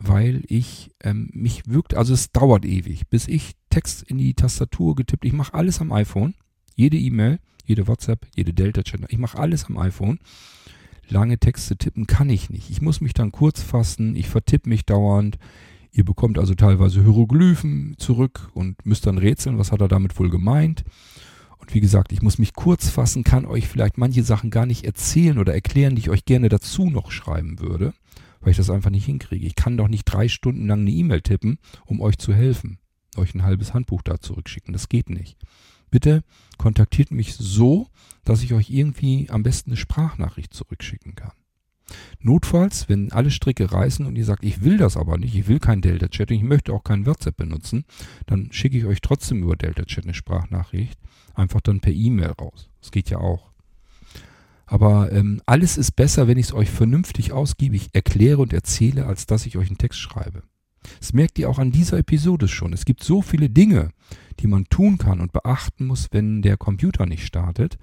[0.00, 4.96] weil ich ähm, mich wirkt, also es dauert ewig, bis ich Text in die Tastatur
[4.96, 5.24] getippt.
[5.24, 6.34] Ich mache alles am iPhone,
[6.74, 9.02] jede E-Mail, jede WhatsApp, jede Delta-Chat.
[9.08, 10.18] Ich mache alles am iPhone
[11.10, 12.70] lange Texte tippen kann ich nicht.
[12.70, 15.38] Ich muss mich dann kurz fassen, ich vertippe mich dauernd.
[15.92, 20.30] Ihr bekommt also teilweise Hieroglyphen zurück und müsst dann rätseln, was hat er damit wohl
[20.30, 20.84] gemeint.
[21.58, 24.84] Und wie gesagt, ich muss mich kurz fassen, kann euch vielleicht manche Sachen gar nicht
[24.84, 27.92] erzählen oder erklären, die ich euch gerne dazu noch schreiben würde,
[28.40, 29.46] weil ich das einfach nicht hinkriege.
[29.46, 32.78] Ich kann doch nicht drei Stunden lang eine E-Mail tippen, um euch zu helfen,
[33.16, 34.72] euch ein halbes Handbuch da zurückschicken.
[34.72, 35.36] Das geht nicht.
[35.90, 36.22] Bitte
[36.58, 37.88] kontaktiert mich so,
[38.24, 41.32] dass ich euch irgendwie am besten eine Sprachnachricht zurückschicken kann.
[42.20, 45.58] Notfalls, wenn alle Stricke reißen und ihr sagt, ich will das aber nicht, ich will
[45.58, 47.84] kein Delta-Chat und ich möchte auch kein WhatsApp benutzen,
[48.26, 50.98] dann schicke ich euch trotzdem über Delta-Chat eine Sprachnachricht,
[51.34, 52.68] einfach dann per E-Mail raus.
[52.80, 53.50] Das geht ja auch.
[54.66, 59.26] Aber ähm, alles ist besser, wenn ich es euch vernünftig ausgiebig erkläre und erzähle, als
[59.26, 60.44] dass ich euch einen Text schreibe.
[61.00, 62.72] Das merkt ihr auch an dieser Episode schon.
[62.72, 63.90] Es gibt so viele Dinge,
[64.38, 67.78] die man tun kann und beachten muss, wenn der Computer nicht startet.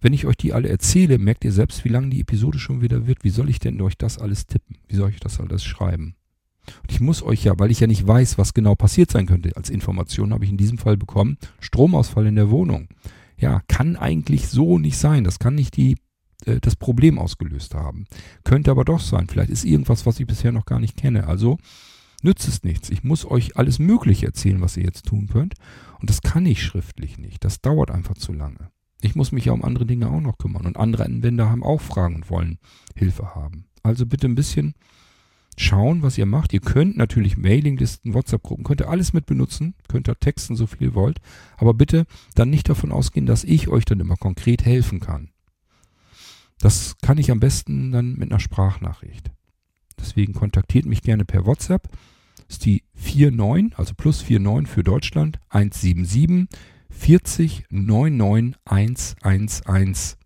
[0.00, 3.06] Wenn ich euch die alle erzähle, merkt ihr selbst, wie lang die Episode schon wieder
[3.06, 3.24] wird.
[3.24, 4.76] Wie soll ich denn euch das alles tippen?
[4.86, 6.14] Wie soll ich das alles schreiben?
[6.82, 9.56] Und ich muss euch ja, weil ich ja nicht weiß, was genau passiert sein könnte,
[9.56, 12.88] als Information habe ich in diesem Fall bekommen, Stromausfall in der Wohnung.
[13.36, 15.24] Ja, kann eigentlich so nicht sein.
[15.24, 15.96] Das kann nicht die,
[16.46, 18.06] äh, das Problem ausgelöst haben.
[18.44, 19.26] Könnte aber doch sein.
[19.28, 21.26] Vielleicht ist irgendwas, was ich bisher noch gar nicht kenne.
[21.26, 21.58] Also
[22.24, 22.90] nützt es nichts.
[22.90, 25.54] Ich muss euch alles Mögliche erzählen, was ihr jetzt tun könnt.
[26.00, 27.44] Und das kann ich schriftlich nicht.
[27.44, 28.70] Das dauert einfach zu lange.
[29.00, 30.66] Ich muss mich ja um andere Dinge auch noch kümmern.
[30.66, 32.58] Und andere Anwender haben auch Fragen und wollen
[32.96, 33.66] Hilfe haben.
[33.82, 34.74] Also bitte ein bisschen
[35.56, 36.52] schauen, was ihr macht.
[36.52, 40.88] Ihr könnt natürlich Mailinglisten, WhatsApp-Gruppen, könnt ihr alles mit benutzen, könnt ihr texten, so viel
[40.88, 41.20] ihr wollt.
[41.58, 45.30] Aber bitte dann nicht davon ausgehen, dass ich euch dann immer konkret helfen kann.
[46.58, 49.30] Das kann ich am besten dann mit einer Sprachnachricht.
[49.98, 51.88] Deswegen kontaktiert mich gerne per WhatsApp.
[52.54, 56.46] Ist die 49, also plus 49 für Deutschland, 177
[56.88, 60.16] 40 99 111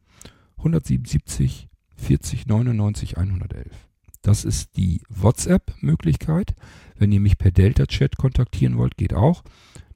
[0.59, 3.73] 177 40 99 111.
[4.21, 6.55] Das ist die WhatsApp-Möglichkeit.
[6.97, 9.43] Wenn ihr mich per Delta-Chat kontaktieren wollt, geht auch.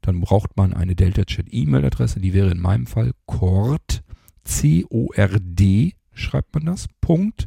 [0.01, 2.19] Dann braucht man eine Delta-Chat-E-Mail-Adresse.
[2.19, 4.03] Die wäre in meinem Fall cord,
[4.45, 7.47] C-O-R-D, schreibt man das, Punkt,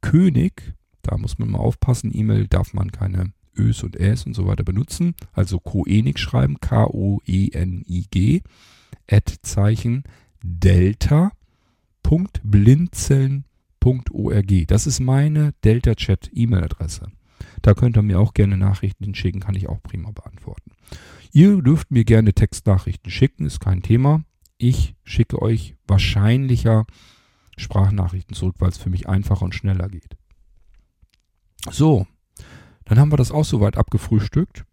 [0.00, 0.72] König.
[1.02, 2.10] Da muss man mal aufpassen.
[2.14, 5.14] E-Mail darf man keine Ös und Äs und so weiter benutzen.
[5.32, 8.42] Also Koenig schreiben, K-O-E-N-I-G,
[9.10, 10.04] Ad Zeichen
[10.42, 11.32] Delta
[12.42, 13.44] blinzeln.org.
[14.66, 17.12] Das ist meine Delta Chat E-Mail-Adresse.
[17.62, 20.72] Da könnt ihr mir auch gerne Nachrichten schicken, kann ich auch prima beantworten.
[21.32, 24.24] Ihr dürft mir gerne Textnachrichten schicken, ist kein Thema.
[24.58, 26.84] Ich schicke euch wahrscheinlicher
[27.56, 30.16] Sprachnachrichten zurück, weil es für mich einfacher und schneller geht.
[31.70, 32.06] So,
[32.90, 34.64] dann haben wir das auch soweit abgefrühstückt.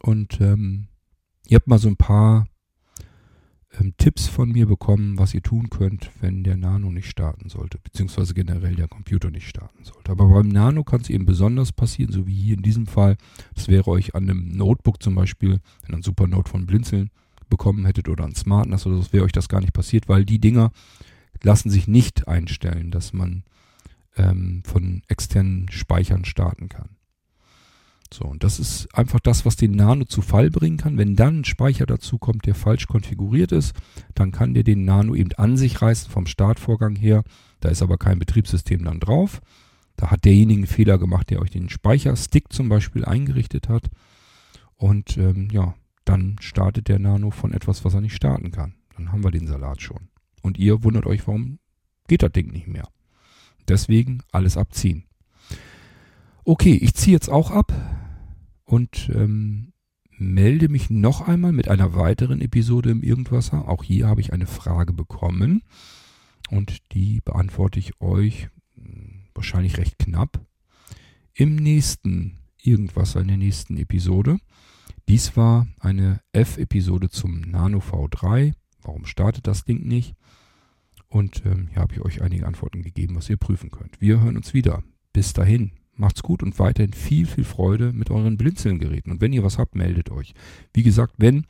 [0.00, 0.88] Und ähm,
[1.46, 2.46] ihr habt mal so ein paar
[3.80, 7.78] ähm, Tipps von mir bekommen, was ihr tun könnt, wenn der Nano nicht starten sollte,
[7.78, 10.12] beziehungsweise generell der Computer nicht starten sollte.
[10.12, 13.16] Aber beim Nano kann es eben besonders passieren, so wie hier in diesem Fall.
[13.54, 17.08] Das wäre euch an einem Notebook zum Beispiel, wenn ihr ein Supernote von Blinzeln
[17.48, 20.38] bekommen hättet oder ein SmartNAS oder so, wäre euch das gar nicht passiert, weil die
[20.38, 20.70] Dinger
[21.42, 23.42] lassen sich nicht einstellen, dass man
[24.18, 26.97] ähm, von externen Speichern starten kann.
[28.12, 30.96] So, und das ist einfach das, was den Nano zu Fall bringen kann.
[30.96, 33.74] Wenn dann ein Speicher dazu kommt, der falsch konfiguriert ist,
[34.14, 37.22] dann kann der den Nano eben an sich reißen vom Startvorgang her.
[37.60, 39.40] Da ist aber kein Betriebssystem dann drauf.
[39.96, 43.90] Da hat derjenige einen Fehler gemacht, der euch den Speicherstick zum Beispiel eingerichtet hat.
[44.76, 48.74] Und ähm, ja, dann startet der Nano von etwas, was er nicht starten kann.
[48.96, 50.08] Dann haben wir den Salat schon.
[50.40, 51.58] Und ihr wundert euch, warum
[52.06, 52.88] geht das Ding nicht mehr.
[53.68, 55.04] Deswegen alles abziehen.
[56.44, 57.72] Okay, ich ziehe jetzt auch ab
[58.68, 59.72] und ähm,
[60.10, 63.66] melde mich noch einmal mit einer weiteren Episode im Irgendwasser.
[63.66, 65.62] Auch hier habe ich eine Frage bekommen
[66.50, 70.44] und die beantworte ich euch hm, wahrscheinlich recht knapp
[71.32, 74.38] im nächsten Irgendwasser, in der nächsten Episode.
[75.08, 78.52] Dies war eine F-Episode zum Nano V3.
[78.82, 80.14] Warum startet das Ding nicht?
[81.06, 83.98] Und ähm, hier habe ich euch einige Antworten gegeben, was ihr prüfen könnt.
[84.02, 84.82] Wir hören uns wieder.
[85.14, 85.72] Bis dahin.
[85.98, 89.12] Macht's gut und weiterhin viel, viel Freude mit euren Blinzelgeräten.
[89.12, 90.34] Und wenn ihr was habt, meldet euch.
[90.72, 91.44] Wie gesagt, wenn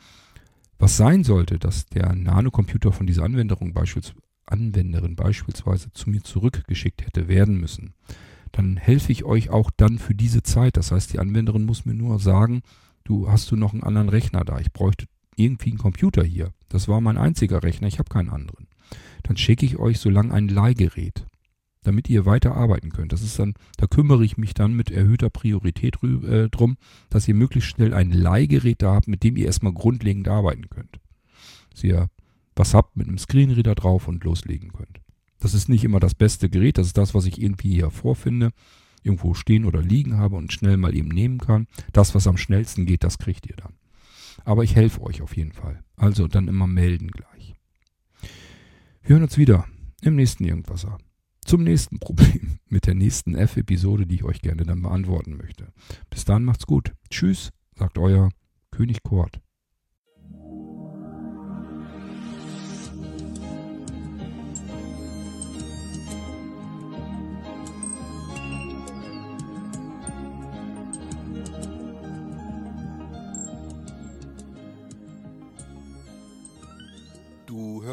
[0.79, 7.05] was sein sollte, dass der Nanocomputer von dieser Anwenderung beispielsweise, Anwenderin beispielsweise zu mir zurückgeschickt
[7.05, 7.93] hätte werden müssen,
[8.53, 10.79] dann helfe ich euch auch dann für diese Zeit.
[10.79, 12.63] Das heißt, die Anwenderin muss mir nur sagen,
[13.05, 14.59] du hast du noch einen anderen Rechner da.
[14.59, 15.07] Ich bräuchte
[15.37, 16.53] irgendwie einen Computer hier.
[16.71, 18.69] Das war mein einziger Rechner, ich habe keinen anderen.
[19.25, 21.27] Dann schicke ich euch so lange ein Leihgerät
[21.83, 23.13] damit ihr weiter arbeiten könnt.
[23.13, 26.77] Das ist dann, da kümmere ich mich dann mit erhöhter Priorität äh, drum,
[27.11, 31.01] dass ihr möglichst schnell ein Leihgerät da habt, mit dem ihr erstmal grundlegend arbeiten könnt.
[31.71, 32.09] Dass ihr
[32.57, 35.01] was habt mit einem Screenreader drauf und loslegen könnt.
[35.39, 38.51] Das ist nicht immer das beste Gerät, das ist das, was ich irgendwie hier vorfinde,
[39.05, 41.69] irgendwo stehen oder liegen habe und schnell mal eben nehmen kann.
[41.93, 43.75] Das, was am schnellsten geht, das kriegt ihr dann.
[44.45, 45.85] Aber ich helfe euch auf jeden Fall.
[45.97, 47.55] Also dann immer melden gleich.
[49.03, 49.67] Wir hören uns wieder
[50.03, 50.99] im nächsten Irgendwasser
[51.49, 55.73] zum nächsten Problem mit der nächsten F-Episode, die ich euch gerne dann beantworten möchte.
[56.11, 56.93] Bis dann macht's gut.
[57.11, 58.31] Tschüss, sagt euer
[58.71, 59.41] König Kort.